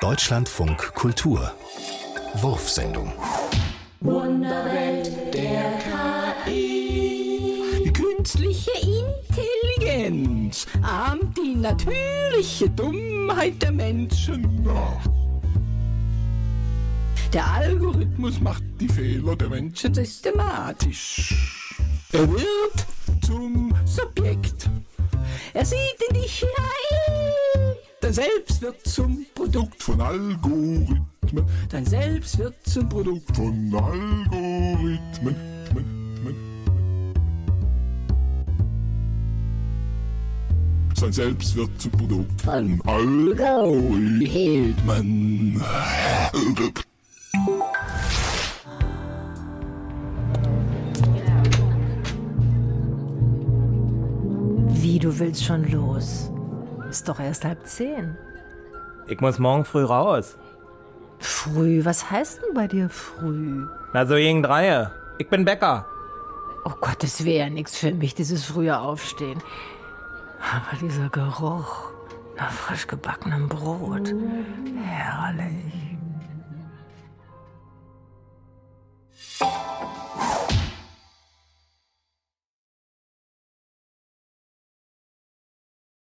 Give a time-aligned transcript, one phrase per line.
[0.00, 1.52] Deutschlandfunk Kultur
[2.36, 3.12] Wurfsendung
[4.00, 5.78] Wunderwelt der
[6.46, 7.82] KI.
[7.84, 15.04] Die künstliche Intelligenz ahmt die natürliche Dummheit der Menschen nach.
[17.34, 21.34] Der Algorithmus macht die Fehler der Menschen systematisch.
[22.12, 22.86] Er wird
[23.20, 24.70] zum Subjekt.
[25.52, 26.99] Er sieht in dich hinein.
[28.10, 31.06] Dein Selbst wird zum Produkt von Algorithmen.
[31.68, 35.36] Dein Selbst wird zum Produkt von Algorithmen.
[40.96, 44.74] Sein Selbst wird zum Produkt von Algorithmen.
[54.68, 56.32] Wie, du willst schon los?
[56.90, 58.16] Ist doch erst halb zehn.
[59.06, 60.36] Ich muss morgen früh raus.
[61.20, 61.84] Früh?
[61.84, 63.66] Was heißt denn bei dir früh?
[63.92, 64.90] Na, so gegen drei.
[65.18, 65.86] Ich bin Bäcker.
[66.64, 69.40] Oh Gott, das wäre ja nichts für mich, dieses frühe Aufstehen.
[70.40, 71.92] Aber dieser Geruch
[72.36, 74.12] nach frisch gebackenem Brot.
[74.82, 75.69] Herrlich.